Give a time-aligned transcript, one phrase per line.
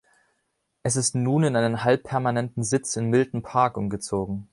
[0.81, 4.49] Es ist nun in einen halbpermanenten Sitz in Milton Park umgezogen.